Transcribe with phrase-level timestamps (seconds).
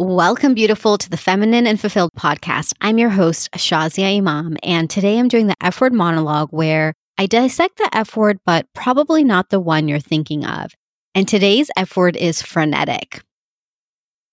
[0.00, 2.72] Welcome, beautiful, to the Feminine and Fulfilled podcast.
[2.80, 7.26] I'm your host, Shazia Imam, and today I'm doing the F word monologue where I
[7.26, 10.70] dissect the F word, but probably not the one you're thinking of.
[11.16, 13.24] And today's F word is frenetic.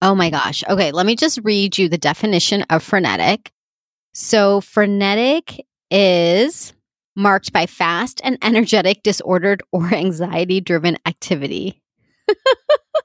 [0.04, 0.63] Oh my gosh.
[0.70, 3.52] Okay, let me just read you the definition of frenetic.
[4.13, 6.73] So, frenetic is
[7.16, 11.82] marked by fast and energetic, disordered, or anxiety driven activity.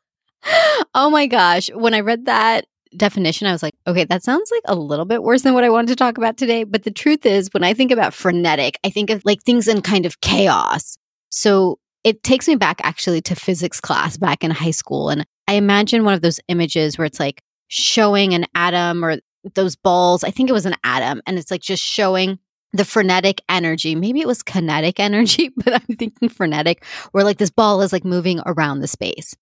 [0.94, 1.70] oh my gosh.
[1.72, 2.66] When I read that
[2.96, 5.70] definition, I was like, okay, that sounds like a little bit worse than what I
[5.70, 6.64] wanted to talk about today.
[6.64, 9.82] But the truth is, when I think about frenetic, I think of like things in
[9.82, 10.96] kind of chaos.
[11.30, 15.10] So it takes me back actually to physics class back in high school.
[15.10, 19.18] And I imagine one of those images where it's like showing an atom or
[19.54, 20.24] those balls.
[20.24, 21.22] I think it was an atom.
[21.26, 22.38] And it's like just showing
[22.72, 23.94] the frenetic energy.
[23.94, 28.04] Maybe it was kinetic energy, but I'm thinking frenetic, where like this ball is like
[28.04, 29.34] moving around the space.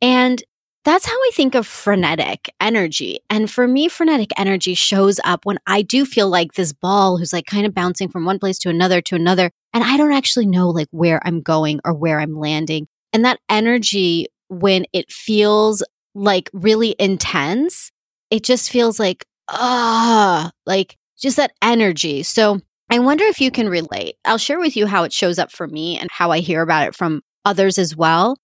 [0.00, 0.42] And
[0.84, 3.20] that's how I think of frenetic energy.
[3.28, 7.32] And for me, frenetic energy shows up when I do feel like this ball who's
[7.32, 9.50] like kind of bouncing from one place to another to another.
[9.74, 12.86] And I don't actually know like where I'm going or where I'm landing.
[13.12, 15.82] And that energy, when it feels
[16.14, 17.90] like really intense,
[18.30, 22.22] it just feels like, ah, like just that energy.
[22.22, 24.14] So I wonder if you can relate.
[24.24, 26.88] I'll share with you how it shows up for me and how I hear about
[26.88, 28.38] it from others as well.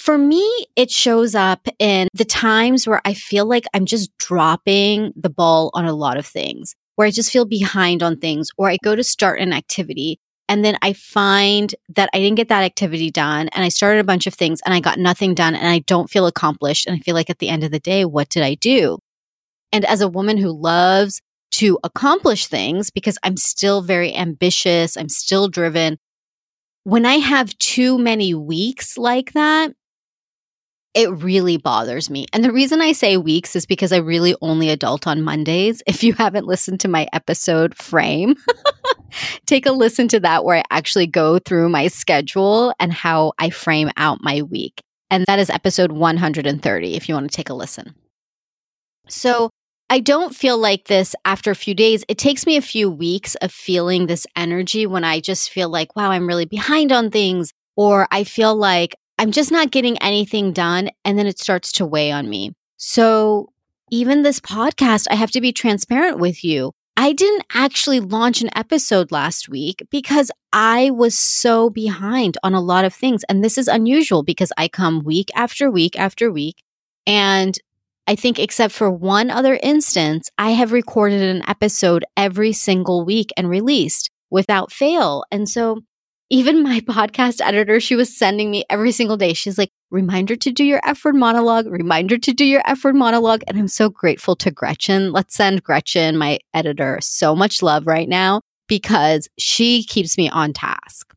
[0.00, 5.12] For me, it shows up in the times where I feel like I'm just dropping
[5.14, 8.70] the ball on a lot of things, where I just feel behind on things, or
[8.70, 12.64] I go to start an activity and then I find that I didn't get that
[12.64, 15.68] activity done and I started a bunch of things and I got nothing done and
[15.68, 16.86] I don't feel accomplished.
[16.86, 19.00] And I feel like at the end of the day, what did I do?
[19.70, 21.20] And as a woman who loves
[21.52, 25.98] to accomplish things because I'm still very ambitious, I'm still driven.
[26.84, 29.74] When I have too many weeks like that,
[30.94, 32.26] it really bothers me.
[32.32, 35.82] And the reason I say weeks is because I really only adult on Mondays.
[35.90, 38.36] If you haven't listened to my episode frame,
[39.46, 43.50] take a listen to that where I actually go through my schedule and how I
[43.50, 44.80] frame out my week.
[45.10, 47.94] And that is episode 130 if you want to take a listen.
[49.08, 49.50] So
[49.90, 52.04] I don't feel like this after a few days.
[52.08, 55.96] It takes me a few weeks of feeling this energy when I just feel like,
[55.96, 57.52] wow, I'm really behind on things.
[57.76, 60.88] Or I feel like I'm just not getting anything done.
[61.04, 62.54] And then it starts to weigh on me.
[62.78, 63.52] So
[63.90, 66.72] even this podcast, I have to be transparent with you.
[66.96, 72.62] I didn't actually launch an episode last week because I was so behind on a
[72.62, 73.22] lot of things.
[73.28, 76.64] And this is unusual because I come week after week after week.
[77.06, 77.58] And
[78.06, 83.34] I think, except for one other instance, I have recorded an episode every single week
[83.36, 85.24] and released without fail.
[85.30, 85.82] And so
[86.30, 89.34] even my podcast editor, she was sending me every single day.
[89.34, 92.94] She's like, reminder to do your F word monologue, reminder to do your F word
[92.94, 93.42] monologue.
[93.48, 95.12] And I'm so grateful to Gretchen.
[95.12, 100.52] Let's send Gretchen, my editor, so much love right now because she keeps me on
[100.52, 101.12] task.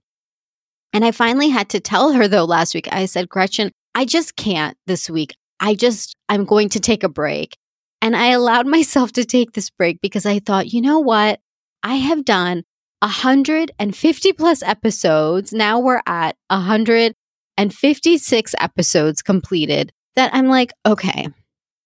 [0.92, 4.36] And I finally had to tell her though last week, I said, Gretchen, I just
[4.36, 5.36] can't this week.
[5.60, 7.56] I just, I'm going to take a break.
[8.02, 11.40] And I allowed myself to take this break because I thought, you know what?
[11.84, 12.64] I have done
[13.04, 15.52] 150 plus episodes.
[15.52, 21.28] Now we're at 156 episodes completed that I'm like, okay,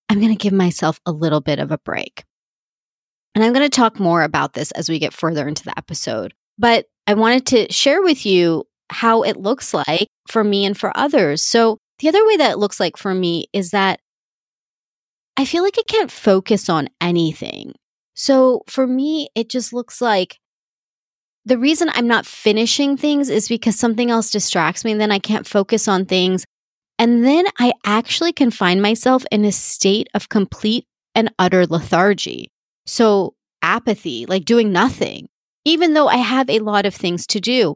[0.09, 2.23] I'm going to give myself a little bit of a break.
[3.33, 6.35] And I'm going to talk more about this as we get further into the episode.
[6.59, 10.95] But I wanted to share with you how it looks like for me and for
[10.95, 11.41] others.
[11.41, 13.99] So, the other way that it looks like for me is that
[15.35, 17.73] I feel like I can't focus on anything.
[18.13, 20.39] So, for me, it just looks like
[21.47, 25.19] the reason I'm not finishing things is because something else distracts me and then I
[25.19, 26.45] can't focus on things.
[26.99, 30.85] And then I actually can find myself in a state of complete
[31.15, 32.51] and utter lethargy.
[32.85, 35.29] So, apathy, like doing nothing,
[35.63, 37.75] even though I have a lot of things to do.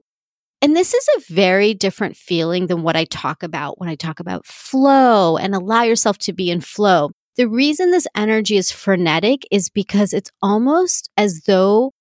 [0.61, 4.19] And this is a very different feeling than what I talk about when I talk
[4.19, 7.11] about flow and allow yourself to be in flow.
[7.37, 11.93] The reason this energy is frenetic is because it's almost as though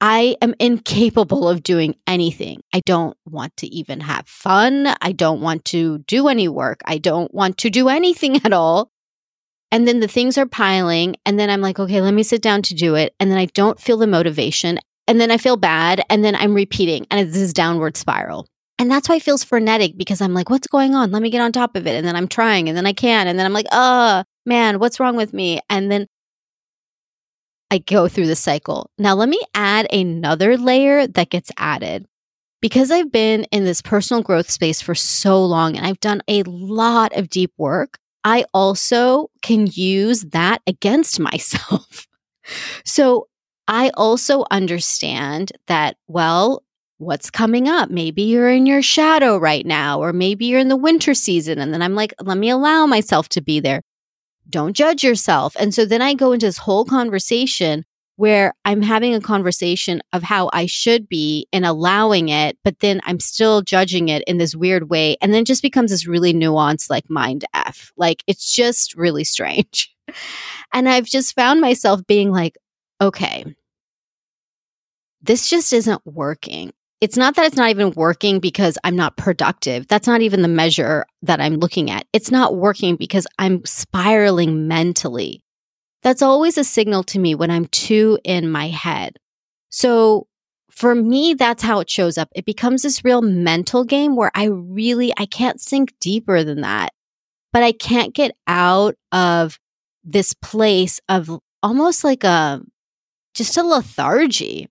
[0.00, 2.62] I am incapable of doing anything.
[2.72, 4.94] I don't want to even have fun.
[5.00, 6.80] I don't want to do any work.
[6.84, 8.92] I don't want to do anything at all.
[9.70, 11.16] And then the things are piling.
[11.26, 13.14] And then I'm like, okay, let me sit down to do it.
[13.18, 14.78] And then I don't feel the motivation.
[15.06, 16.02] And then I feel bad.
[16.08, 17.06] And then I'm repeating.
[17.10, 18.46] And it's this downward spiral.
[18.78, 21.10] And that's why it feels frenetic because I'm like, what's going on?
[21.10, 21.96] Let me get on top of it.
[21.96, 23.26] And then I'm trying and then I can.
[23.26, 25.60] And then I'm like, oh, man, what's wrong with me?
[25.68, 26.06] And then
[27.70, 28.90] I go through the cycle.
[28.98, 32.06] Now, let me add another layer that gets added.
[32.60, 36.42] Because I've been in this personal growth space for so long and I've done a
[36.42, 42.06] lot of deep work, I also can use that against myself.
[42.84, 43.28] so
[43.68, 46.64] I also understand that, well,
[46.96, 47.90] what's coming up?
[47.90, 51.58] Maybe you're in your shadow right now, or maybe you're in the winter season.
[51.58, 53.82] And then I'm like, let me allow myself to be there.
[54.50, 55.54] Don't judge yourself.
[55.58, 57.84] And so then I go into this whole conversation
[58.16, 63.00] where I'm having a conversation of how I should be and allowing it, but then
[63.04, 65.16] I'm still judging it in this weird way.
[65.20, 67.92] And then it just becomes this really nuanced, like mind F.
[67.96, 69.94] Like it's just really strange.
[70.72, 72.56] and I've just found myself being like,
[73.00, 73.54] okay,
[75.22, 76.72] this just isn't working.
[77.00, 79.86] It's not that it's not even working because I'm not productive.
[79.86, 82.06] That's not even the measure that I'm looking at.
[82.12, 85.42] It's not working because I'm spiraling mentally.
[86.02, 89.18] That's always a signal to me when I'm too in my head.
[89.70, 90.26] So
[90.70, 92.28] for me, that's how it shows up.
[92.34, 96.92] It becomes this real mental game where I really, I can't sink deeper than that,
[97.52, 99.58] but I can't get out of
[100.04, 102.60] this place of almost like a,
[103.34, 104.68] just a lethargy.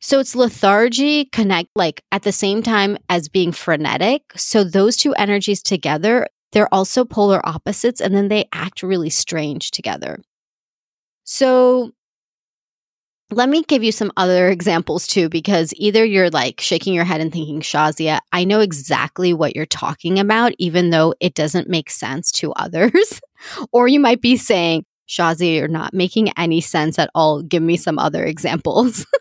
[0.00, 4.22] So it's lethargy connect like at the same time as being frenetic.
[4.36, 9.70] So those two energies together, they're also polar opposites and then they act really strange
[9.70, 10.20] together.
[11.24, 11.92] So
[13.30, 17.20] let me give you some other examples too, because either you're like shaking your head
[17.20, 21.90] and thinking, Shazia, I know exactly what you're talking about, even though it doesn't make
[21.90, 23.20] sense to others.
[23.72, 27.42] or you might be saying, Shazia, you're not making any sense at all.
[27.42, 29.06] Give me some other examples.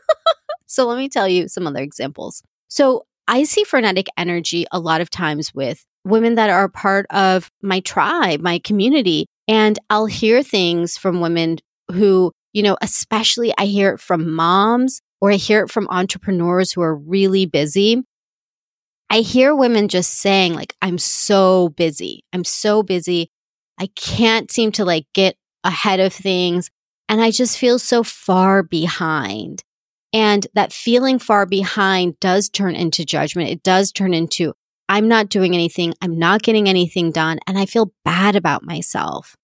[0.66, 2.42] so let me tell you some other examples.
[2.68, 7.50] So I see frenetic energy a lot of times with women that are part of
[7.62, 9.26] my tribe, my community.
[9.48, 11.58] And I'll hear things from women
[11.92, 16.72] who, you know, especially I hear it from moms or I hear it from entrepreneurs
[16.72, 18.04] who are really busy.
[19.10, 22.24] I hear women just saying, like, I'm so busy.
[22.34, 23.30] I'm so busy.
[23.78, 26.70] I can't seem to like get ahead of things.
[27.08, 29.64] And I just feel so far behind.
[30.16, 33.50] And that feeling far behind does turn into judgment.
[33.50, 34.54] It does turn into,
[34.88, 35.94] I'm not doing anything.
[36.02, 37.40] I'm not getting anything done.
[37.46, 39.36] And I feel bad about myself.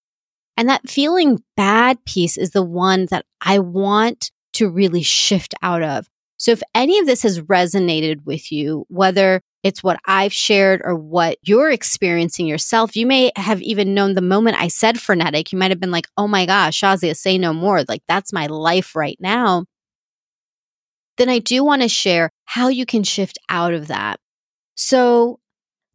[0.56, 5.82] And that feeling bad piece is the one that I want to really shift out
[5.82, 6.08] of.
[6.38, 10.96] So if any of this has resonated with you, whether it's what I've shared or
[10.96, 15.58] what you're experiencing yourself, you may have even known the moment I said frenetic, you
[15.58, 17.84] might have been like, oh my gosh, Shazia, say no more.
[17.86, 19.66] Like that's my life right now.
[21.18, 24.18] Then I do want to share how you can shift out of that.
[24.74, 25.38] So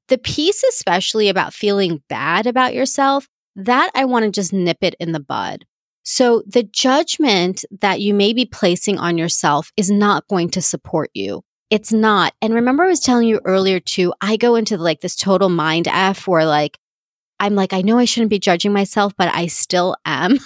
[0.07, 4.95] the piece, especially about feeling bad about yourself, that I want to just nip it
[4.99, 5.65] in the bud.
[6.03, 11.09] So the judgment that you may be placing on yourself is not going to support
[11.13, 11.43] you.
[11.69, 12.33] It's not.
[12.41, 15.87] And remember, I was telling you earlier too, I go into like this total mind
[15.89, 16.77] F where like,
[17.39, 20.37] I'm like, I know I shouldn't be judging myself, but I still am.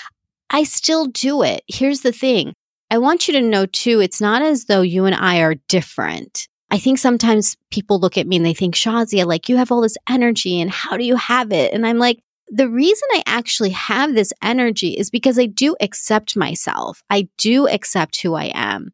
[0.50, 1.62] I still do it.
[1.66, 2.54] Here's the thing.
[2.90, 6.48] I want you to know too, it's not as though you and I are different.
[6.70, 9.80] I think sometimes people look at me and they think, Shazia, like you have all
[9.80, 11.72] this energy and how do you have it?
[11.72, 16.36] And I'm like, the reason I actually have this energy is because I do accept
[16.36, 17.02] myself.
[17.10, 18.92] I do accept who I am.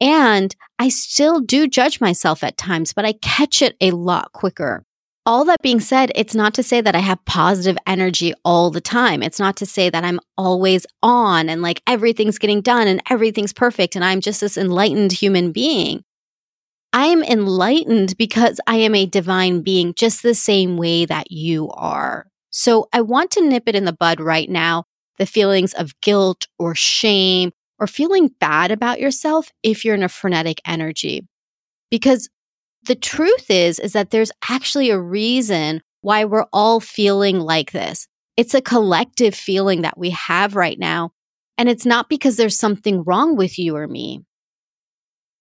[0.00, 4.84] And I still do judge myself at times, but I catch it a lot quicker.
[5.26, 8.80] All that being said, it's not to say that I have positive energy all the
[8.80, 9.22] time.
[9.22, 13.54] It's not to say that I'm always on and like everything's getting done and everything's
[13.54, 16.04] perfect and I'm just this enlightened human being.
[16.92, 21.70] I am enlightened because I am a divine being just the same way that you
[21.70, 22.26] are.
[22.50, 24.84] So I want to nip it in the bud right now
[25.18, 30.08] the feelings of guilt or shame or feeling bad about yourself if you're in a
[30.08, 31.26] frenetic energy.
[31.90, 32.28] Because
[32.86, 38.06] the truth is, is that there's actually a reason why we're all feeling like this.
[38.36, 41.12] It's a collective feeling that we have right now.
[41.56, 44.24] And it's not because there's something wrong with you or me.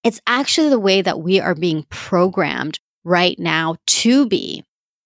[0.03, 4.63] It's actually the way that we are being programmed right now to be.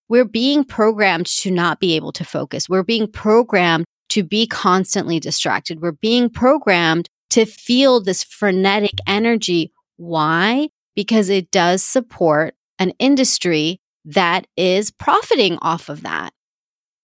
[0.09, 2.67] We're being programmed to not be able to focus.
[2.69, 5.81] We're being programmed to be constantly distracted.
[5.81, 9.71] We're being programmed to feel this frenetic energy.
[9.97, 10.69] Why?
[10.97, 16.33] Because it does support an industry that is profiting off of that.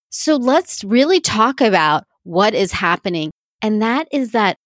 [0.09, 3.31] So let's really talk about what is happening.
[3.61, 4.57] And that is that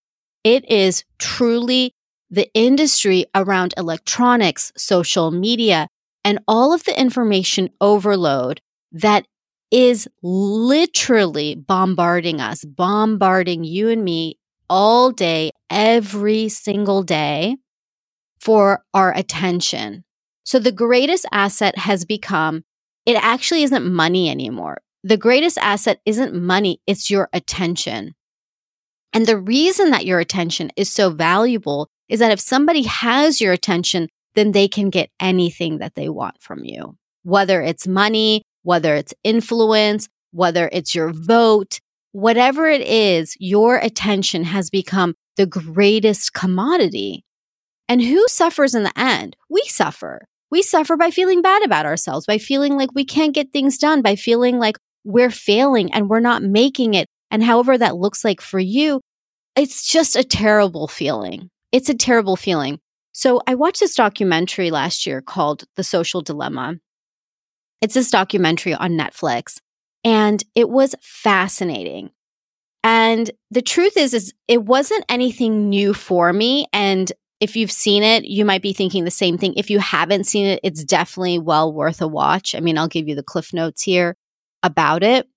[0.44, 1.94] it is truly
[2.30, 5.88] the industry around electronics, social media,
[6.24, 8.62] and all of the information overload
[8.94, 9.26] that
[9.72, 14.38] is literally bombarding us, bombarding you and me
[14.70, 17.58] all day, every single day
[18.40, 20.04] for our attention.
[20.44, 22.64] So the greatest asset has become
[23.06, 24.80] it actually isn't money anymore.
[25.04, 28.14] the greatest asset isn't money, it's your attention.
[29.14, 33.54] And the reason that your attention is so valuable is that if somebody has your
[33.54, 38.96] attention, then they can get anything that they want from you, whether it's money, whether
[38.96, 41.80] it's influence, whether it's your vote,
[42.12, 47.24] whatever it is, your attention has become the greatest commodity.
[47.90, 49.36] And who suffers in the end?
[49.50, 50.28] We suffer.
[50.50, 54.02] We suffer by feeling bad about ourselves, by feeling like we can't get things done,
[54.02, 57.08] by feeling like we're failing and we're not making it.
[57.32, 59.02] And however that looks like for you,
[59.56, 61.50] it's just a terrible feeling.
[61.72, 62.80] It's a terrible feeling.
[63.12, 66.76] So I watched this documentary last year called The Social Dilemma.
[67.82, 69.60] It's this documentary on Netflix
[70.04, 72.12] and it was fascinating.
[72.84, 76.68] And the truth is, is it wasn't anything new for me.
[76.72, 79.54] And if you've seen it, you might be thinking the same thing.
[79.56, 82.56] If you haven't seen it, it's definitely well worth a watch.
[82.56, 84.16] I mean, I'll give you the cliff notes here
[84.64, 85.28] about it.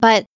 [0.00, 0.26] But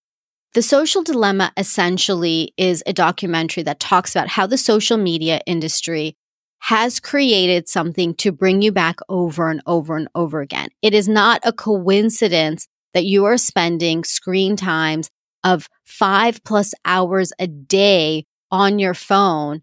[0.55, 6.17] the Social Dilemma essentially is a documentary that talks about how the social media industry
[6.61, 10.69] has created something to bring you back over and over and over again.
[10.81, 15.11] It is not a coincidence that you are spending screen times
[15.45, 19.63] of five plus hours a day on your phone.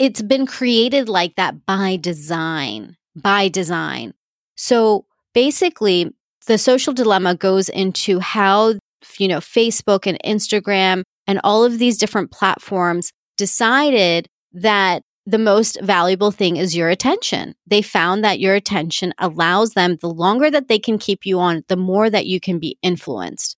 [0.00, 4.14] It's been created like that by design, by design.
[4.56, 5.04] So
[5.34, 6.10] basically,
[6.46, 8.76] the social dilemma goes into how
[9.18, 15.78] you know, Facebook and Instagram and all of these different platforms decided that the most
[15.82, 17.54] valuable thing is your attention.
[17.66, 21.62] They found that your attention allows them, the longer that they can keep you on,
[21.68, 23.56] the more that you can be influenced.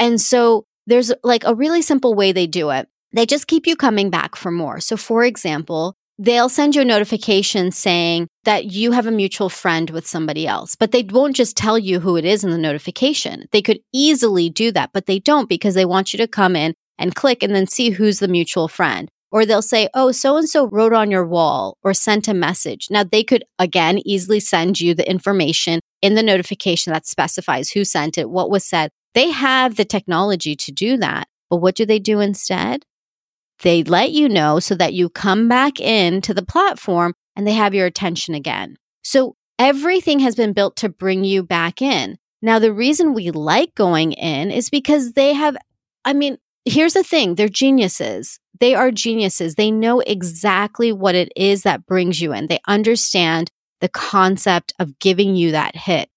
[0.00, 2.88] And so there's like a really simple way they do it.
[3.14, 4.80] They just keep you coming back for more.
[4.80, 9.90] So, for example, they'll send you a notification saying that you have a mutual friend
[9.90, 13.46] with somebody else, but they won't just tell you who it is in the notification.
[13.52, 16.74] They could easily do that, but they don't because they want you to come in
[16.98, 19.10] and click and then see who's the mutual friend.
[19.30, 22.88] Or they'll say, oh, so and so wrote on your wall or sent a message.
[22.90, 27.84] Now, they could again easily send you the information in the notification that specifies who
[27.84, 28.90] sent it, what was said.
[29.14, 31.28] They have the technology to do that.
[31.48, 32.84] But what do they do instead?
[33.62, 37.74] They let you know so that you come back into the platform and they have
[37.74, 38.76] your attention again.
[39.02, 42.18] So everything has been built to bring you back in.
[42.42, 45.56] Now, the reason we like going in is because they have,
[46.04, 48.38] I mean, here's the thing they're geniuses.
[48.58, 49.54] They are geniuses.
[49.54, 52.48] They know exactly what it is that brings you in.
[52.48, 53.50] They understand
[53.80, 56.08] the concept of giving you that hit.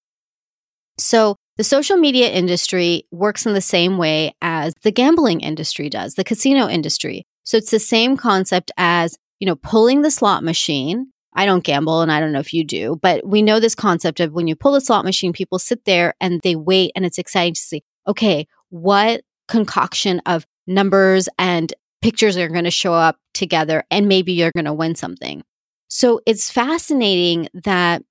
[0.98, 6.16] So the social media industry works in the same way as the gambling industry does,
[6.16, 7.26] the casino industry.
[7.46, 11.12] So it's the same concept as, you know, pulling the slot machine.
[11.34, 14.20] I don't gamble and I don't know if you do, but we know this concept
[14.20, 17.18] of when you pull the slot machine, people sit there and they wait and it's
[17.18, 23.18] exciting to see, okay, what concoction of numbers and pictures are going to show up
[23.34, 25.44] together and maybe you're going to win something.
[25.88, 28.04] So it's fascinating that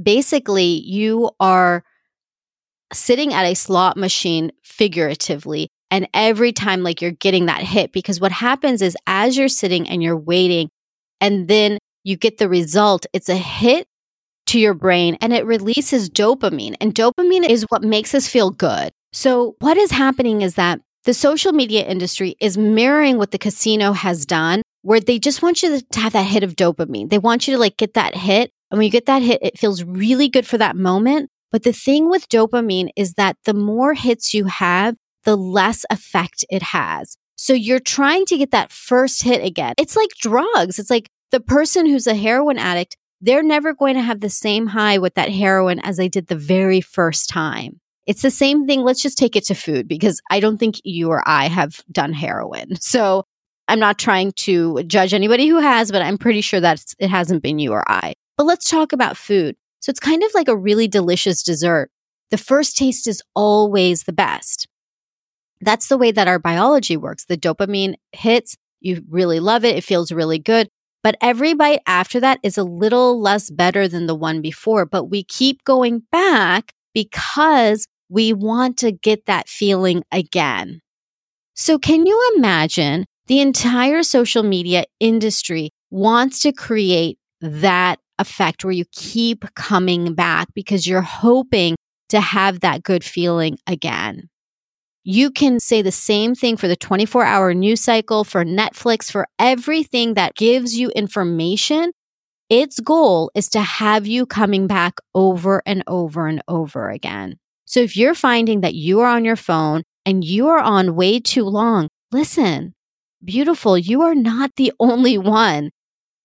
[0.00, 1.82] basically you are
[2.92, 8.18] sitting at a slot machine figuratively and every time, like you're getting that hit, because
[8.18, 10.70] what happens is as you're sitting and you're waiting,
[11.20, 13.86] and then you get the result, it's a hit
[14.46, 16.74] to your brain and it releases dopamine.
[16.80, 18.90] And dopamine is what makes us feel good.
[19.12, 23.92] So, what is happening is that the social media industry is mirroring what the casino
[23.92, 27.10] has done, where they just want you to have that hit of dopamine.
[27.10, 28.50] They want you to like get that hit.
[28.70, 31.28] And when you get that hit, it feels really good for that moment.
[31.50, 36.44] But the thing with dopamine is that the more hits you have, the less effect
[36.50, 37.16] it has.
[37.36, 39.74] So you're trying to get that first hit again.
[39.78, 40.78] It's like drugs.
[40.78, 44.68] It's like the person who's a heroin addict, they're never going to have the same
[44.68, 47.80] high with that heroin as they did the very first time.
[48.06, 48.82] It's the same thing.
[48.82, 52.12] Let's just take it to food because I don't think you or I have done
[52.12, 52.76] heroin.
[52.80, 53.24] So
[53.68, 57.42] I'm not trying to judge anybody who has, but I'm pretty sure that it hasn't
[57.42, 58.14] been you or I.
[58.36, 59.56] But let's talk about food.
[59.80, 61.90] So it's kind of like a really delicious dessert.
[62.30, 64.66] The first taste is always the best.
[65.62, 67.24] That's the way that our biology works.
[67.24, 70.68] The dopamine hits, you really love it, it feels really good.
[71.02, 74.84] But every bite after that is a little less better than the one before.
[74.86, 80.80] But we keep going back because we want to get that feeling again.
[81.54, 88.72] So, can you imagine the entire social media industry wants to create that effect where
[88.72, 91.76] you keep coming back because you're hoping
[92.08, 94.28] to have that good feeling again?
[95.04, 99.26] You can say the same thing for the 24 hour news cycle, for Netflix, for
[99.38, 101.90] everything that gives you information.
[102.48, 107.36] Its goal is to have you coming back over and over and over again.
[107.64, 111.18] So if you're finding that you are on your phone and you are on way
[111.18, 112.74] too long, listen,
[113.24, 115.70] beautiful, you are not the only one.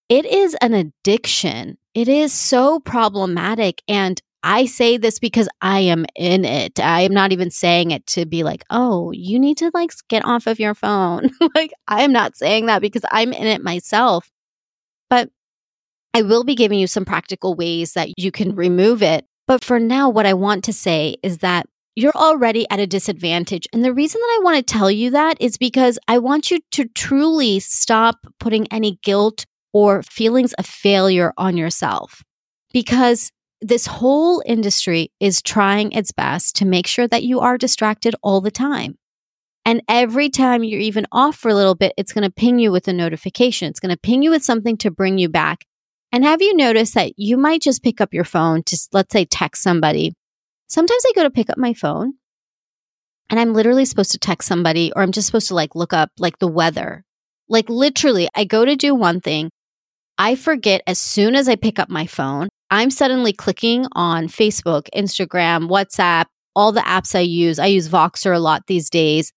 [0.09, 1.77] It is an addiction.
[1.95, 3.81] It is so problematic.
[3.87, 6.79] And I say this because I am in it.
[6.79, 10.23] I am not even saying it to be like, oh, you need to like get
[10.23, 11.31] off of your phone.
[11.55, 14.31] like, I am not saying that because I'm in it myself.
[15.09, 15.31] But
[16.13, 19.25] I will be giving you some practical ways that you can remove it.
[19.47, 21.65] But for now, what I want to say is that
[21.97, 23.67] you're already at a disadvantage.
[23.73, 26.61] And the reason that I want to tell you that is because I want you
[26.71, 32.23] to truly stop putting any guilt or feelings of failure on yourself.
[32.71, 33.29] Because
[33.61, 38.41] this whole industry is trying its best to make sure that you are distracted all
[38.41, 38.97] the time.
[39.65, 42.71] And every time you're even off for a little bit, it's going to ping you
[42.71, 43.69] with a notification.
[43.69, 45.65] It's going to ping you with something to bring you back.
[46.11, 49.25] And have you noticed that you might just pick up your phone to, let's say,
[49.25, 50.13] text somebody?
[50.67, 52.13] Sometimes I go to pick up my phone
[53.29, 56.11] and I'm literally supposed to text somebody or I'm just supposed to like look up
[56.17, 57.03] like the weather.
[57.49, 59.49] Like literally, I go to do one thing.
[60.17, 64.87] I forget as soon as I pick up my phone I'm suddenly clicking on Facebook,
[64.93, 67.59] Instagram, WhatsApp, all the apps I use.
[67.59, 69.31] I use Voxer a lot these days.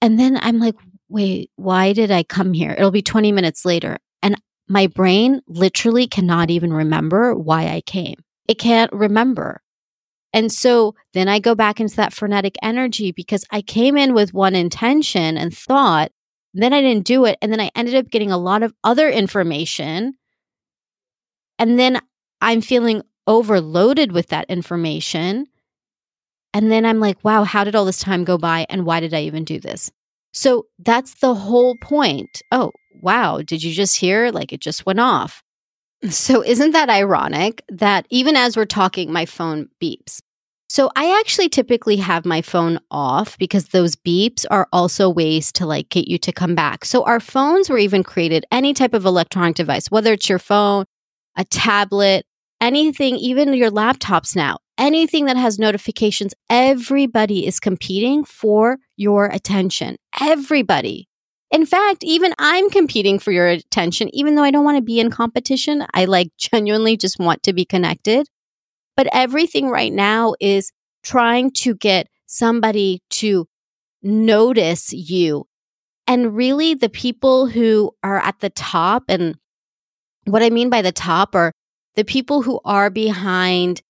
[0.00, 0.76] And then I'm like,
[1.08, 2.70] wait, why did I come here?
[2.70, 3.98] It'll be 20 minutes later.
[4.22, 8.16] And my brain literally cannot even remember why I came.
[8.46, 9.60] It can't remember.
[10.32, 14.32] And so then I go back into that frenetic energy because I came in with
[14.32, 16.12] one intention and thought,
[16.54, 17.38] then I didn't do it.
[17.42, 20.14] And then I ended up getting a lot of other information.
[21.58, 22.00] And then
[22.40, 25.46] I'm feeling overloaded with that information.
[26.52, 28.66] And then I'm like, wow, how did all this time go by?
[28.68, 29.90] And why did I even do this?
[30.32, 32.42] So that's the whole point.
[32.50, 33.40] Oh, wow.
[33.40, 34.30] Did you just hear?
[34.30, 35.42] Like it just went off.
[36.08, 40.22] So isn't that ironic that even as we're talking, my phone beeps?
[40.70, 45.66] So I actually typically have my phone off because those beeps are also ways to
[45.66, 46.86] like get you to come back.
[46.86, 50.86] So our phones were even created, any type of electronic device, whether it's your phone,
[51.36, 52.24] a tablet,
[52.60, 59.96] anything, even your laptops now, anything that has notifications, everybody is competing for your attention.
[60.20, 61.08] Everybody.
[61.50, 65.00] In fact, even I'm competing for your attention, even though I don't want to be
[65.00, 65.84] in competition.
[65.94, 68.28] I like genuinely just want to be connected.
[68.96, 73.46] But everything right now is trying to get somebody to
[74.02, 75.46] notice you.
[76.06, 79.36] And really, the people who are at the top, and
[80.24, 81.52] what I mean by the top are
[82.00, 83.82] the people who are behind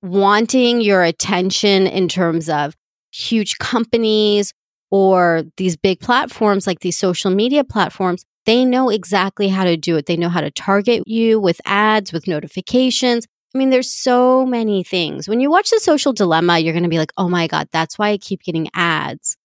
[0.00, 2.74] wanting your attention in terms of
[3.12, 4.54] huge companies
[4.90, 9.98] or these big platforms like these social media platforms, they know exactly how to do
[9.98, 10.06] it.
[10.06, 13.26] They know how to target you with ads, with notifications.
[13.54, 15.28] I mean, there's so many things.
[15.28, 17.98] When you watch the social dilemma, you're going to be like, oh my God, that's
[17.98, 19.36] why I keep getting ads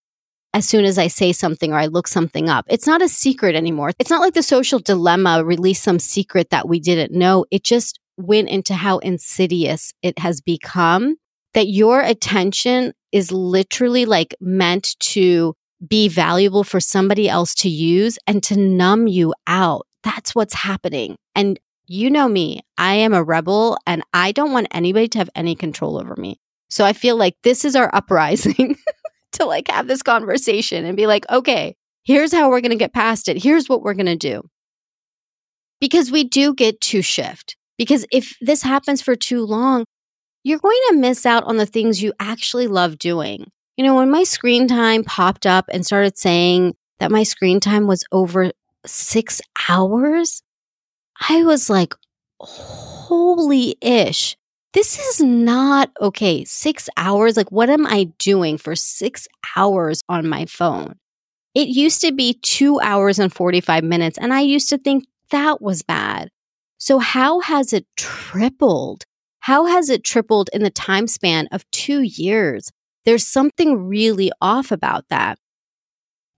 [0.52, 2.66] as soon as I say something or I look something up.
[2.68, 3.92] It's not a secret anymore.
[3.98, 7.44] It's not like the social dilemma released some secret that we didn't know.
[7.50, 11.16] It just went into how insidious it has become
[11.54, 15.54] that your attention is literally like meant to
[15.86, 19.86] be valuable for somebody else to use and to numb you out.
[20.02, 21.16] That's what's happening.
[21.34, 25.30] And you know me, I am a rebel and I don't want anybody to have
[25.34, 26.38] any control over me.
[26.68, 28.76] So I feel like this is our uprising.
[29.32, 32.92] to like have this conversation and be like, okay, here's how we're going to get
[32.92, 33.42] past it.
[33.42, 34.42] Here's what we're going to do.
[35.80, 37.56] Because we do get to shift.
[37.78, 39.84] Because if this happens for too long,
[40.42, 43.50] you're going to miss out on the things you actually love doing.
[43.76, 47.86] You know, when my screen time popped up and started saying that my screen time
[47.86, 48.52] was over
[48.84, 50.42] six hours,
[51.28, 51.94] I was like,
[52.40, 54.36] holy ish
[54.72, 56.44] this is not okay.
[56.44, 57.36] Six hours.
[57.36, 60.96] Like, what am I doing for six hours on my phone?
[61.54, 65.60] It used to be two hours and 45 minutes, and I used to think that
[65.60, 66.30] was bad.
[66.78, 69.04] So, how has it tripled?
[69.40, 72.70] How has it tripled in the time span of two years?
[73.04, 75.38] There's something really off about that.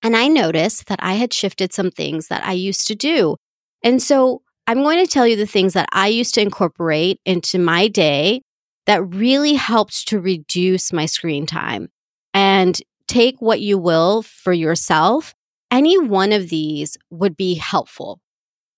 [0.02, 3.36] And I noticed that I had shifted some things that I used to do.
[3.84, 7.58] And so I'm going to tell you the things that I used to incorporate into
[7.58, 8.42] my day
[8.86, 11.88] that really helped to reduce my screen time.
[12.34, 12.80] And
[13.12, 15.34] take what you will for yourself.
[15.70, 18.20] Any one of these would be helpful.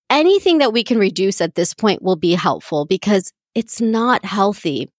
[0.09, 4.89] Anything that we can reduce at this point will be helpful because it's not healthy.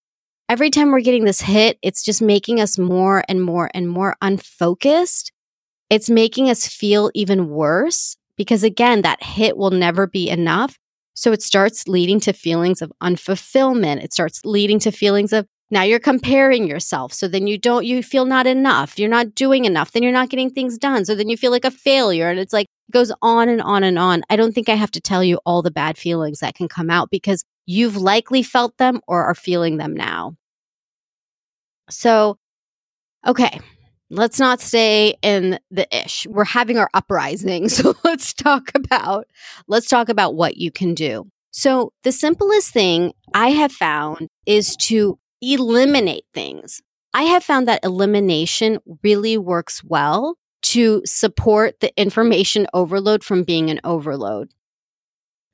[0.49, 4.16] Every time we're getting this hit, it's just making us more and more and more
[4.22, 5.33] unfocused.
[5.90, 10.79] It's making us feel even worse because again, that hit will never be enough.
[11.14, 14.03] So it starts leading to feelings of unfulfillment.
[14.05, 17.12] It starts leading to feelings of Now you're comparing yourself.
[17.12, 18.99] So then you don't, you feel not enough.
[18.99, 19.90] You're not doing enough.
[19.90, 21.05] Then you're not getting things done.
[21.05, 22.29] So then you feel like a failure.
[22.29, 24.22] And it's like, it goes on and on and on.
[24.31, 26.88] I don't think I have to tell you all the bad feelings that can come
[26.88, 30.37] out because you've likely felt them or are feeling them now.
[31.90, 32.38] So,
[33.27, 33.61] okay,
[34.11, 36.27] let's not stay in the ish.
[36.27, 37.69] We're having our uprising.
[37.77, 39.27] So let's talk about,
[39.69, 41.31] let's talk about what you can do.
[41.51, 46.81] So the simplest thing I have found is to eliminate things.
[47.12, 53.71] I have found that elimination really works well to support the information overload from being
[53.71, 54.51] an overload.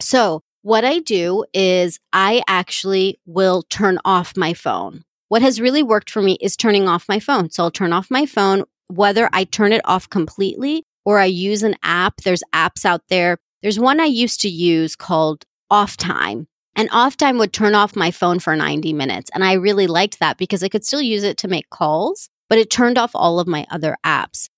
[0.01, 5.05] So what I do is I actually will turn off my phone.
[5.33, 7.49] What has really worked for me is turning off my phone.
[7.49, 11.62] So I'll turn off my phone, whether I turn it off completely or I use
[11.62, 12.16] an app.
[12.21, 13.38] There's apps out there.
[13.62, 16.49] There's one I used to use called Off Time.
[16.77, 19.31] And off time would turn off my phone for 90 minutes.
[19.33, 22.59] And I really liked that because I could still use it to make calls, but
[22.59, 24.51] it turned off all of my other apps.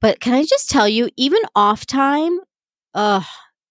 [0.00, 2.40] But can I just tell you, even off time,
[2.94, 3.24] ugh,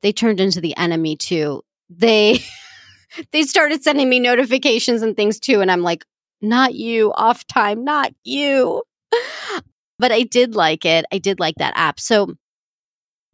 [0.03, 1.63] they turned into the enemy too.
[1.89, 2.41] They
[3.31, 5.61] they started sending me notifications and things too.
[5.61, 6.05] And I'm like,
[6.41, 8.83] not you, off time, not you.
[9.99, 11.05] but I did like it.
[11.11, 11.99] I did like that app.
[11.99, 12.35] So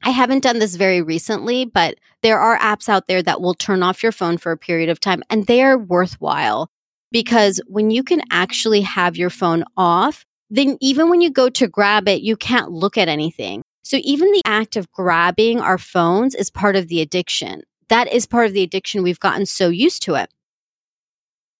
[0.03, 3.83] I haven't done this very recently, but there are apps out there that will turn
[3.83, 6.69] off your phone for a period of time and they are worthwhile
[7.11, 11.67] because when you can actually have your phone off, then even when you go to
[11.67, 13.63] grab it, you can't look at anything.
[13.83, 17.63] So even the act of grabbing our phones is part of the addiction.
[17.89, 19.03] That is part of the addiction.
[19.03, 20.29] We've gotten so used to it.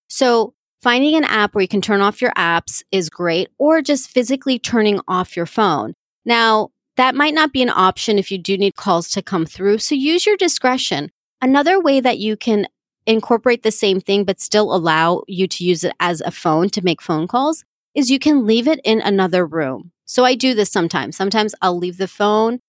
[0.08, 4.10] So finding an app where you can turn off your apps is great or just
[4.10, 5.94] physically turning off your phone.
[6.26, 9.80] Now, that might not be an option if you do need calls to come through.
[9.80, 11.10] So use your discretion.
[11.42, 12.68] Another way that you can
[13.08, 16.84] incorporate the same thing, but still allow you to use it as a phone to
[16.84, 17.64] make phone calls
[17.96, 19.92] is you can leave it in another room.
[20.06, 21.16] So I do this sometimes.
[21.16, 22.60] Sometimes I'll leave the phone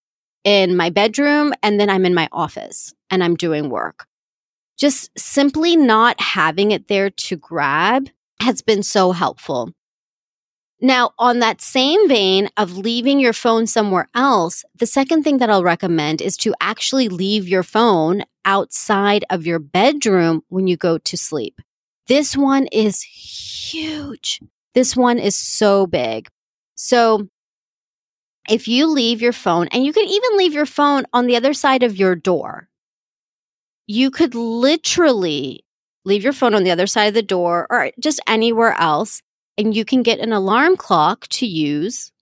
[0.45, 4.07] in my bedroom and then I'm in my office and I'm doing work.
[4.77, 8.09] Just simply not having it there to grab
[8.41, 9.73] has been so helpful.
[10.81, 15.49] Now, on that same vein of leaving your phone somewhere else, the second thing that
[15.49, 20.99] I'll recommend is to actually leave your phone outside of your bedroom when you go
[20.99, 21.61] to sleep.
[22.07, 24.41] This one is huge.
[24.75, 26.29] This one is so big.
[26.75, 27.29] So
[28.49, 31.55] if you leave your phone, and you can even leave your phone on the other
[31.55, 32.69] side of your door,
[33.87, 35.65] you could literally
[36.05, 39.23] leave your phone on the other side of the door or just anywhere else,
[39.57, 42.13] and you can get an alarm clock to use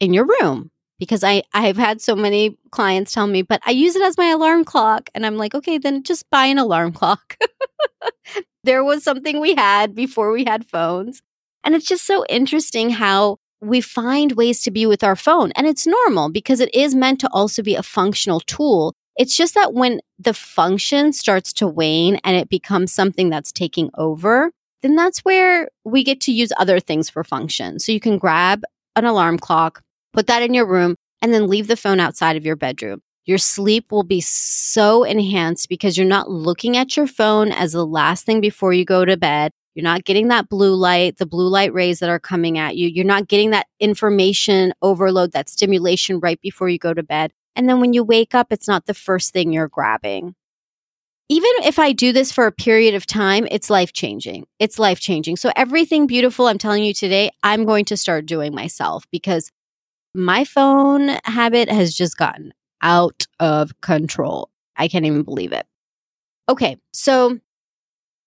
[0.00, 0.70] in your room.
[0.98, 4.28] Because I, I've had so many clients tell me, but I use it as my
[4.28, 5.10] alarm clock.
[5.16, 7.36] And I'm like, okay, then just buy an alarm clock.
[8.64, 11.20] there was something we had before we had phones.
[11.64, 15.52] And it's just so interesting how we find ways to be with our phone.
[15.52, 18.94] And it's normal because it is meant to also be a functional tool.
[19.16, 23.90] It's just that when the function starts to wane and it becomes something that's taking
[23.96, 24.50] over,
[24.82, 27.78] then that's where we get to use other things for function.
[27.78, 28.62] So you can grab
[28.96, 29.82] an alarm clock,
[30.12, 33.00] put that in your room, and then leave the phone outside of your bedroom.
[33.24, 37.86] Your sleep will be so enhanced because you're not looking at your phone as the
[37.86, 39.52] last thing before you go to bed.
[39.74, 42.88] You're not getting that blue light, the blue light rays that are coming at you.
[42.88, 47.32] You're not getting that information overload, that stimulation right before you go to bed.
[47.54, 50.34] And then when you wake up, it's not the first thing you're grabbing.
[51.28, 54.46] Even if I do this for a period of time, it's life changing.
[54.58, 55.36] It's life changing.
[55.36, 59.50] So, everything beautiful I'm telling you today, I'm going to start doing myself because
[60.14, 64.50] my phone habit has just gotten out of control.
[64.76, 65.66] I can't even believe it.
[66.48, 67.38] Okay, so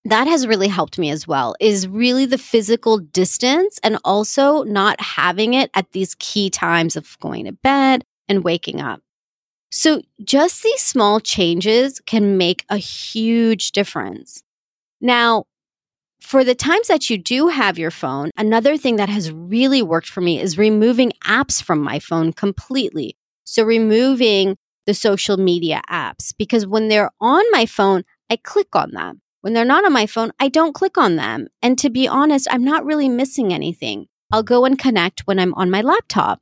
[0.04, 5.00] that has really helped me as well is really the physical distance and also not
[5.00, 9.00] having it at these key times of going to bed and waking up.
[9.76, 14.42] So just these small changes can make a huge difference.
[15.02, 15.44] Now,
[16.18, 20.08] for the times that you do have your phone, another thing that has really worked
[20.08, 23.18] for me is removing apps from my phone completely.
[23.44, 28.92] So removing the social media apps because when they're on my phone, I click on
[28.92, 29.20] them.
[29.42, 31.48] When they're not on my phone, I don't click on them.
[31.60, 34.06] And to be honest, I'm not really missing anything.
[34.32, 36.40] I'll go and connect when I'm on my laptop.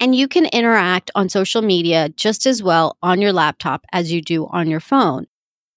[0.00, 4.22] And you can interact on social media just as well on your laptop as you
[4.22, 5.26] do on your phone.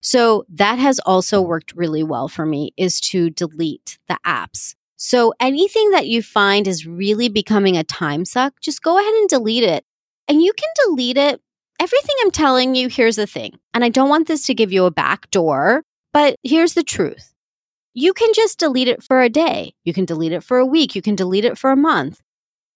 [0.02, 4.76] So that has also worked really well for me is to delete the apps.
[4.98, 9.30] So anything that you find is really becoming a time suck, just go ahead and
[9.30, 9.84] delete it.
[10.28, 11.42] And you can delete it.
[11.80, 13.58] Everything I'm telling you, here's the thing.
[13.74, 17.34] And I don't want this to give you a back door but here's the truth
[17.94, 19.74] you can just delete it for a day.
[19.84, 20.96] You can delete it for a week.
[20.96, 22.22] You can delete it for a month.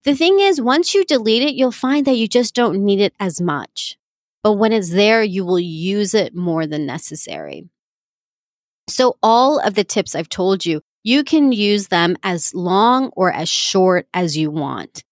[0.05, 3.13] The thing is, once you delete it, you'll find that you just don't need it
[3.19, 3.97] as much.
[4.43, 7.67] But when it's there, you will use it more than necessary.
[8.87, 13.31] So all of the tips I've told you, you can use them as long or
[13.31, 15.03] as short as you want.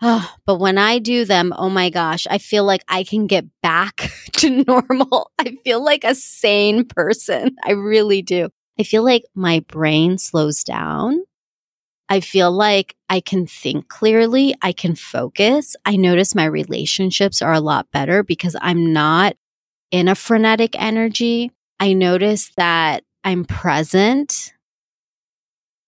[0.00, 3.44] Oh, but when I do them, oh my gosh, I feel like I can get
[3.62, 5.30] back to normal.
[5.38, 7.54] I feel like a sane person.
[7.64, 8.48] I really do.
[8.80, 11.22] I feel like my brain slows down.
[12.12, 14.54] I feel like I can think clearly.
[14.60, 15.76] I can focus.
[15.86, 19.34] I notice my relationships are a lot better because I'm not
[19.90, 21.52] in a frenetic energy.
[21.80, 24.52] I notice that I'm present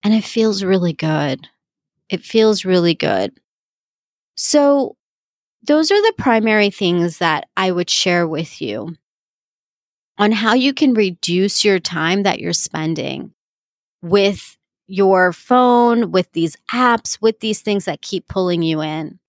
[0.01, 1.47] and it feels really good.
[2.09, 3.39] It feels really good.
[4.33, 4.97] So,
[5.61, 8.95] those are the primary things that I would share with you
[10.17, 13.31] on how you can reduce your time that you're spending
[14.01, 14.57] with
[14.87, 19.19] your phone, with these apps, with these things that keep pulling you in.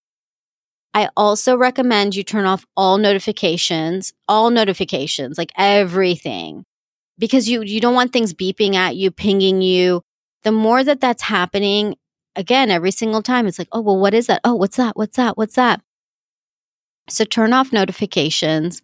[0.94, 6.64] I also recommend you turn off all notifications, all notifications, like everything,
[7.18, 10.02] because you, you don't want things beeping at you, pinging you.
[10.42, 11.96] The more that that's happening,
[12.34, 14.40] again, every single time, it's like, oh, well, what is that?
[14.44, 14.96] Oh, what's that?
[14.96, 15.36] What's that?
[15.36, 15.80] What's that?
[17.08, 18.82] So turn off notifications.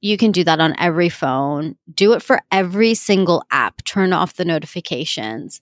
[0.00, 1.76] You can do that on every phone.
[1.92, 3.82] Do it for every single app.
[3.84, 5.60] Turn off the notifications.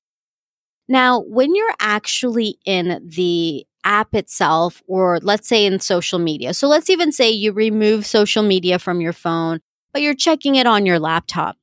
[0.88, 6.66] Now, when you're actually in the app itself, or let's say in social media, so
[6.66, 9.60] let's even say you remove social media from your phone,
[9.92, 11.56] but you're checking it on your laptop.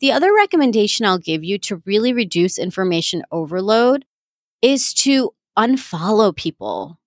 [0.00, 4.04] The other recommendation I'll give you to really reduce information overload
[4.60, 6.98] is to unfollow people.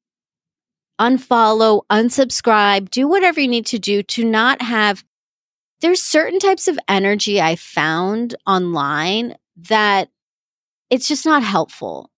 [1.00, 5.04] Unfollow, unsubscribe, do whatever you need to do to not have.
[5.82, 10.10] There's certain types of energy I found online that
[10.90, 12.12] it's just not helpful.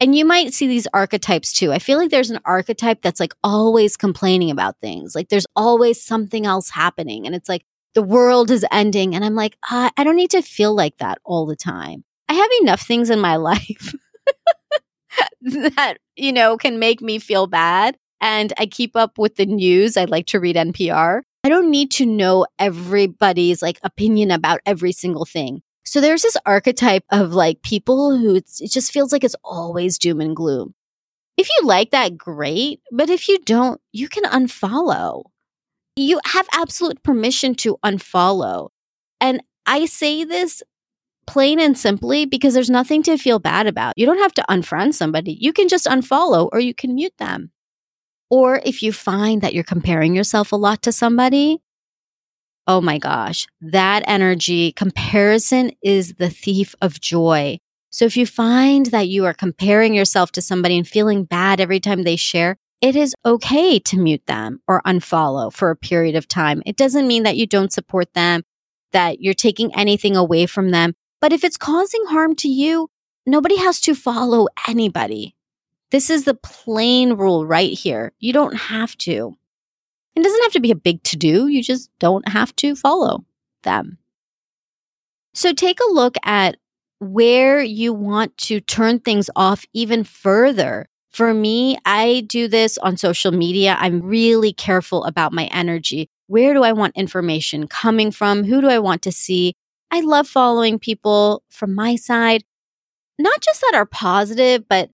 [0.00, 1.72] And you might see these archetypes too.
[1.72, 5.14] I feel like there's an archetype that's like always complaining about things.
[5.14, 7.26] Like there's always something else happening.
[7.26, 9.16] And it's like the world is ending.
[9.16, 12.04] And I'm like, uh, I don't need to feel like that all the time.
[12.28, 13.94] I have enough things in my life
[15.42, 17.96] that, you know, can make me feel bad.
[18.20, 19.96] And I keep up with the news.
[19.96, 21.22] I like to read NPR.
[21.44, 25.62] I don't need to know everybody's like opinion about every single thing.
[25.88, 30.20] So there's this archetype of like people who it just feels like it's always doom
[30.20, 30.74] and gloom.
[31.38, 32.80] If you like that, great.
[32.92, 35.22] But if you don't, you can unfollow.
[35.96, 38.68] You have absolute permission to unfollow.
[39.18, 40.62] And I say this
[41.26, 43.94] plain and simply because there's nothing to feel bad about.
[43.96, 45.38] You don't have to unfriend somebody.
[45.40, 47.50] You can just unfollow or you can mute them.
[48.28, 51.62] Or if you find that you're comparing yourself a lot to somebody,
[52.68, 57.58] oh my gosh, that energy comparison is the thief of joy.
[57.90, 61.80] So if you find that you are comparing yourself to somebody and feeling bad every
[61.80, 66.28] time they share, it is okay to mute them or unfollow for a period of
[66.28, 66.62] time.
[66.66, 68.42] It doesn't mean that you don't support them,
[68.92, 70.94] that you're taking anything away from them.
[71.20, 72.88] But if it's causing harm to you,
[73.26, 75.34] nobody has to follow anybody.
[75.90, 78.12] This is the plain rule right here.
[78.20, 79.34] You don't have to.
[80.18, 81.46] It doesn't have to be a big to do.
[81.46, 83.24] You just don't have to follow
[83.62, 83.98] them.
[85.32, 86.56] So take a look at
[86.98, 90.88] where you want to turn things off even further.
[91.10, 93.76] For me, I do this on social media.
[93.78, 96.08] I'm really careful about my energy.
[96.26, 98.42] Where do I want information coming from?
[98.42, 99.54] Who do I want to see?
[99.92, 102.42] I love following people from my side,
[103.20, 104.90] not just that are positive, but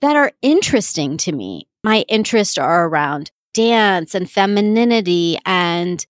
[0.00, 1.68] that are interesting to me.
[1.84, 6.06] My interests are around dance and femininity and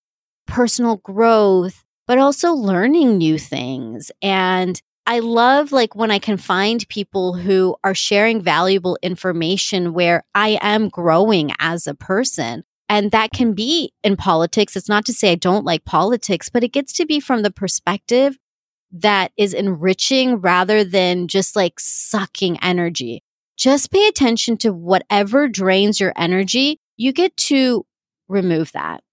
[0.47, 4.11] personal growth, but also learning new things.
[4.21, 10.23] And I love like when I can find people who are sharing valuable information where
[10.33, 12.63] I am growing as a person.
[12.89, 14.75] And that can be in politics.
[14.75, 17.51] It's not to say I don't like politics, but it gets to be from the
[17.51, 18.37] perspective
[18.91, 23.23] that is enriching rather than just like sucking energy.
[23.57, 26.79] Just pay attention to whatever drains your energy.
[26.97, 27.85] You get to
[28.27, 29.03] remove that.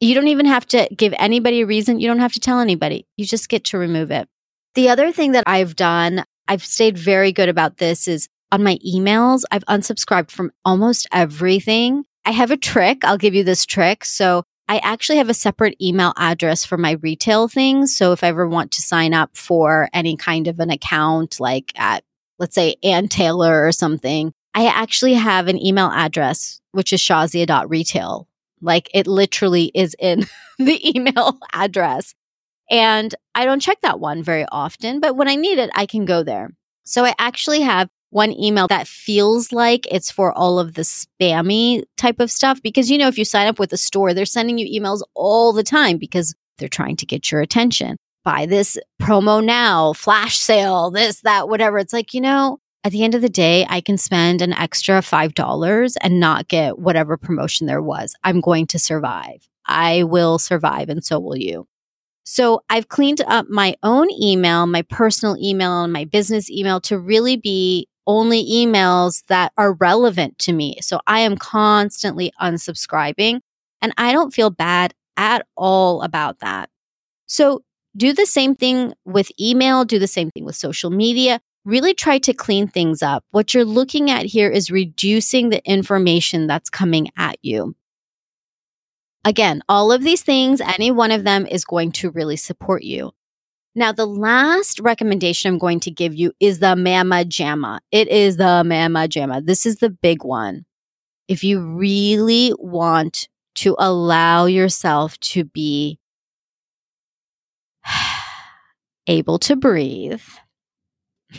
[0.00, 2.00] You don't even have to give anybody a reason.
[2.00, 3.06] You don't have to tell anybody.
[3.16, 4.28] You just get to remove it.
[4.74, 8.78] The other thing that I've done, I've stayed very good about this is on my
[8.86, 13.04] emails, I've unsubscribed from almost everything I have a trick.
[13.04, 14.04] I'll give you this trick.
[14.04, 17.96] So I actually have a separate email address for my retail things.
[17.96, 21.72] So if I ever want to sign up for any kind of an account, like
[21.76, 22.02] at,
[22.38, 28.28] let's say, Ann Taylor or something, I actually have an email address, which is shazia.retail.
[28.60, 30.26] Like it literally is in
[30.58, 32.14] the email address.
[32.70, 36.04] And I don't check that one very often, but when I need it, I can
[36.04, 36.50] go there.
[36.84, 41.82] So I actually have one email that feels like it's for all of the spammy
[41.96, 44.56] type of stuff because you know if you sign up with a store they're sending
[44.56, 49.44] you emails all the time because they're trying to get your attention buy this promo
[49.44, 53.28] now flash sale this that whatever it's like you know at the end of the
[53.28, 58.40] day i can spend an extra $5 and not get whatever promotion there was i'm
[58.40, 61.66] going to survive i will survive and so will you
[62.24, 66.98] so I've cleaned up my own email, my personal email and my business email to
[66.98, 70.78] really be only emails that are relevant to me.
[70.80, 73.40] So I am constantly unsubscribing
[73.82, 76.70] and I don't feel bad at all about that.
[77.26, 77.62] So
[77.96, 81.40] do the same thing with email, do the same thing with social media.
[81.64, 83.24] Really try to clean things up.
[83.30, 87.74] What you're looking at here is reducing the information that's coming at you.
[89.24, 93.12] Again, all of these things, any one of them is going to really support you.
[93.74, 97.80] Now, the last recommendation I'm going to give you is the Mama Jamma.
[97.90, 99.44] It is the Mama Jamma.
[99.44, 100.66] This is the big one.
[101.26, 105.98] If you really want to allow yourself to be
[109.06, 110.22] able to breathe,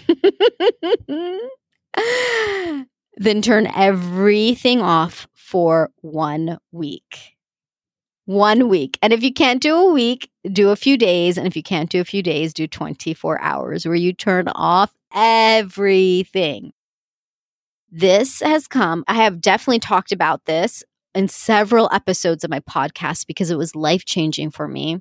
[3.18, 7.36] then turn everything off for one week
[8.26, 8.98] one week.
[9.02, 11.38] And if you can't do a week, do a few days.
[11.38, 14.94] And if you can't do a few days, do 24 hours where you turn off
[15.14, 16.74] everything.
[17.92, 23.26] This has come, I have definitely talked about this in several episodes of my podcast
[23.26, 25.00] because it was life changing for me.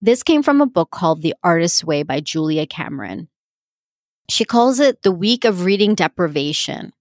[0.00, 3.28] This came from a book called The Artist's Way by Julia Cameron.
[4.28, 6.92] She calls it the week of reading deprivation.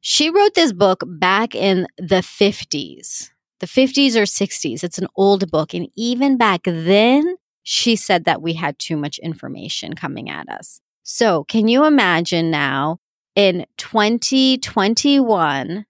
[0.00, 3.30] She wrote this book back in the 50s
[3.62, 4.82] the 50s or 60s.
[4.82, 5.72] It's an old book.
[5.72, 10.80] And even back then, she said that we had too much information coming at us.
[11.04, 12.98] So, can you imagine now
[13.36, 15.86] in 2021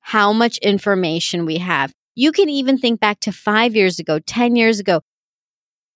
[0.00, 1.94] how much information we have?
[2.14, 5.00] You can even think back to five years ago, 10 years ago,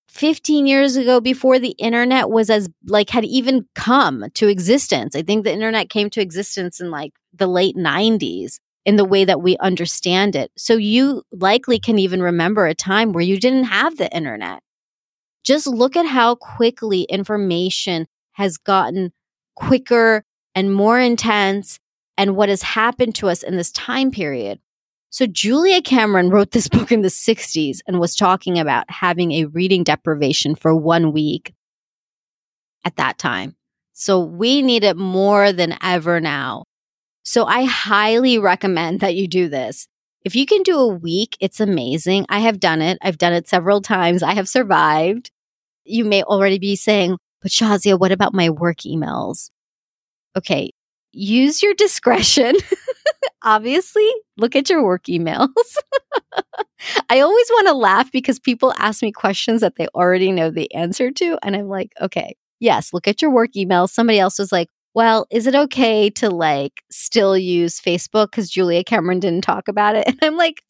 [0.09, 5.15] 15 years ago before the internet was as like had even come to existence.
[5.15, 9.25] I think the internet came to existence in like the late 90s in the way
[9.25, 10.51] that we understand it.
[10.57, 14.63] So you likely can even remember a time where you didn't have the internet.
[15.45, 19.13] Just look at how quickly information has gotten
[19.57, 21.79] quicker and more intense
[22.17, 24.59] and what has happened to us in this time period.
[25.11, 29.47] So Julia Cameron wrote this book in the 60s and was talking about having a
[29.47, 31.55] reading deprivation for one week
[32.85, 33.57] at that time.
[33.95, 36.65] So we need it more than ever now.
[37.23, 39.89] So I highly recommend that you do this.
[40.25, 42.27] If you can do a week, it's amazing.
[42.29, 42.99] I have done it.
[43.03, 44.23] I've done it several times.
[44.23, 45.31] I have survived.
[45.85, 49.51] You may already be saying, but Shazia, what about my work emails?
[50.37, 50.71] Okay.
[51.13, 52.57] Use your discretion.
[53.43, 55.49] Obviously, look at your work emails.
[57.11, 60.73] I always want to laugh because people ask me questions that they already know the
[60.75, 61.39] answer to.
[61.43, 63.91] And I'm like, okay, yes, look at your work emails.
[63.91, 68.31] Somebody else was like, well, is it okay to like still use Facebook?
[68.31, 70.07] Because Julia Cameron didn't talk about it.
[70.09, 70.63] And I'm like,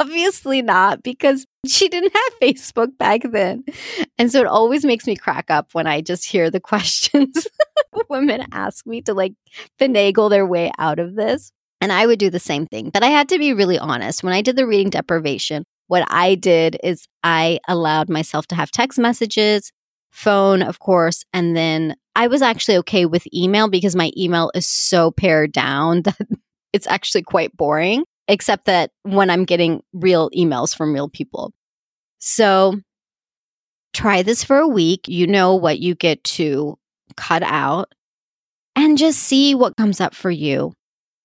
[0.00, 3.64] obviously not, because she didn't have Facebook back then.
[4.18, 7.48] And so it always makes me crack up when I just hear the questions
[8.08, 9.34] women ask me to like
[9.80, 11.52] finagle their way out of this.
[11.80, 12.90] And I would do the same thing.
[12.90, 14.22] But I had to be really honest.
[14.22, 18.70] When I did the reading deprivation, what I did is I allowed myself to have
[18.70, 19.72] text messages,
[20.10, 24.66] phone, of course, and then I was actually okay with email because my email is
[24.66, 26.18] so pared down that
[26.72, 31.52] it's actually quite boring, except that when I'm getting real emails from real people.
[32.18, 32.80] So
[33.94, 35.08] try this for a week.
[35.08, 36.76] You know what you get to
[37.16, 37.92] cut out
[38.76, 40.72] and just see what comes up for you.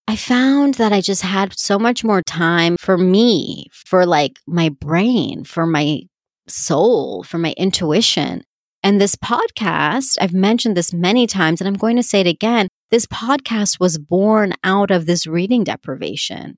[0.07, 4.69] I found that I just had so much more time for me, for like my
[4.69, 6.01] brain, for my
[6.47, 8.43] soul, for my intuition.
[8.83, 12.67] And this podcast, I've mentioned this many times and I'm going to say it again.
[12.91, 16.57] This podcast was born out of this reading deprivation.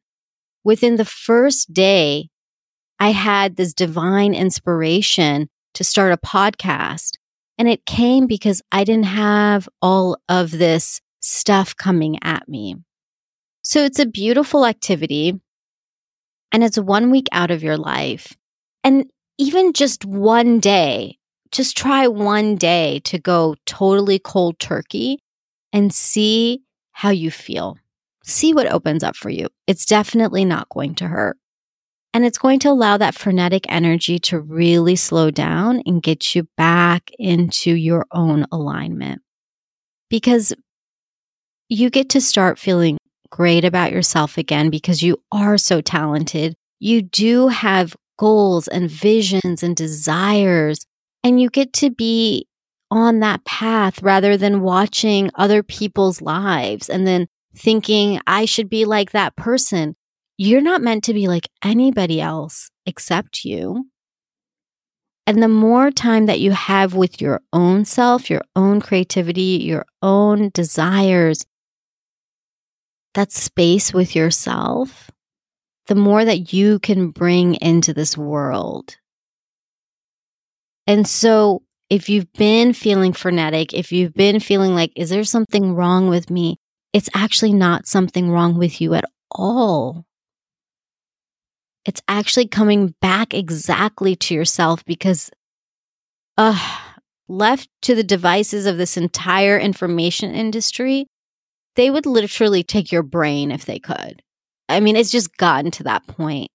[0.63, 2.29] Within the first day,
[2.99, 7.11] I had this divine inspiration to start a podcast.
[7.59, 12.75] And it came because I didn't have all of this stuff coming at me.
[13.65, 15.41] So it's a beautiful activity
[16.51, 18.37] and it's one week out of your life.
[18.83, 19.09] And
[19.39, 21.17] even just one day
[21.51, 25.19] just try one day to go totally cold turkey
[25.71, 26.61] and see
[26.91, 27.77] how you feel.
[28.25, 29.47] See what opens up for you.
[29.65, 31.37] It's definitely not going to hurt.
[32.13, 36.47] And it's going to allow that frenetic energy to really slow down and get you
[36.55, 39.21] back into your own alignment.
[40.09, 40.53] Because
[41.67, 42.97] you get to start feeling
[43.29, 46.55] great about yourself again because you are so talented.
[46.79, 50.85] You do have goals and visions and desires,
[51.23, 52.47] and you get to be
[52.91, 58.85] on that path rather than watching other people's lives and then thinking, I should be
[58.85, 59.95] like that person.
[60.37, 63.85] You're not meant to be like anybody else except you.
[65.27, 69.85] And the more time that you have with your own self, your own creativity, your
[70.03, 71.45] own desires,
[73.15, 75.09] that space with yourself,
[75.87, 78.97] the more that you can bring into this world.
[80.87, 85.73] And so, if you've been feeling frenetic, if you've been feeling like, is there something
[85.73, 86.57] wrong with me?
[86.93, 90.05] It's actually not something wrong with you at all.
[91.85, 95.29] It's actually coming back exactly to yourself because,
[97.27, 101.07] left to the devices of this entire information industry,
[101.75, 104.21] they would literally take your brain if they could.
[104.67, 106.49] I mean, it's just gotten to that point.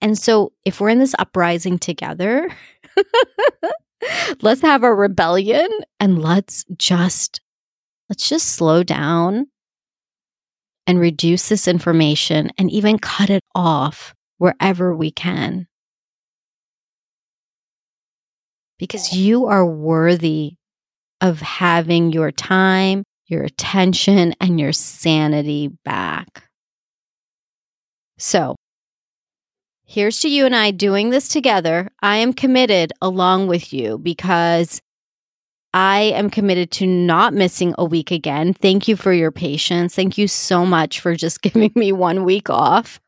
[0.00, 2.48] And so, if we're in this uprising together,
[4.42, 7.40] let's have a rebellion and let's just
[8.08, 9.46] let's just slow down
[10.86, 15.68] and reduce this information and even cut it off wherever we can.
[18.78, 20.54] Because you are worthy
[21.20, 26.44] of having your time, your attention, and your sanity back.
[28.18, 28.56] So,
[29.84, 31.90] here's to you and I doing this together.
[32.02, 34.80] I am committed along with you because
[35.72, 38.52] I am committed to not missing a week again.
[38.54, 39.94] Thank you for your patience.
[39.94, 43.00] Thank you so much for just giving me one week off.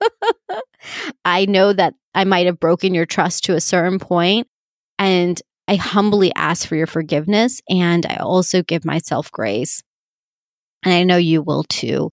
[1.25, 4.47] I know that I might have broken your trust to a certain point,
[4.99, 7.61] and I humbly ask for your forgiveness.
[7.69, 9.83] And I also give myself grace.
[10.83, 12.11] And I know you will too,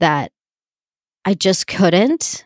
[0.00, 0.32] that
[1.24, 2.44] I just couldn't.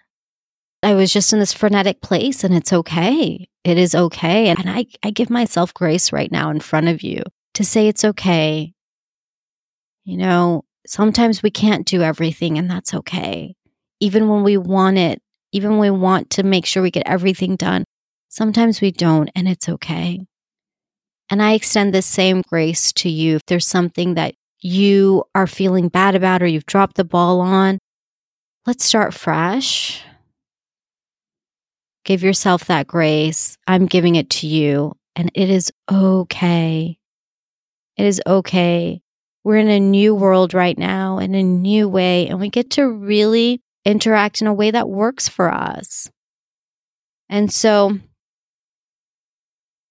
[0.83, 3.49] I was just in this frenetic place, and it's okay.
[3.65, 4.49] It is okay.
[4.49, 7.23] And I, I give myself grace right now in front of you
[7.55, 8.73] to say it's okay.
[10.05, 13.55] You know, sometimes we can't do everything, and that's okay.
[14.01, 17.55] Even when we want it, even when we want to make sure we get everything
[17.55, 17.85] done,
[18.29, 20.27] sometimes we don't, and it's okay.
[21.31, 23.37] And I extend the same grace to you.
[23.37, 27.79] If there's something that you are feeling bad about or you've dropped the ball on,
[28.67, 30.03] let's start fresh.
[32.05, 33.59] Give yourself that grace.
[33.67, 36.99] I'm giving it to you, and it is okay.
[37.97, 39.03] It is okay.
[39.45, 42.89] We're in a new world right now in a new way, and we get to
[42.89, 46.11] really interact in a way that works for us.
[47.29, 47.99] And so,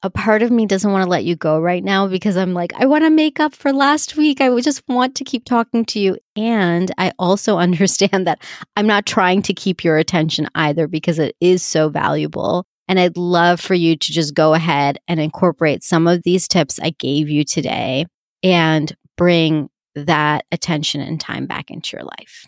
[0.04, 2.74] a part of me doesn't want to let you go right now because I'm like,
[2.76, 4.42] I want to make up for last week.
[4.42, 6.18] I just want to keep talking to you.
[6.36, 8.42] And I also understand that
[8.76, 12.66] I'm not trying to keep your attention either because it is so valuable.
[12.88, 16.80] And I'd love for you to just go ahead and incorporate some of these tips
[16.82, 18.06] I gave you today
[18.44, 22.48] and bring that attention and time back into your life.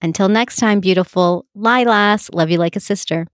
[0.00, 3.26] Until next time, beautiful Lilas, love you like a sister.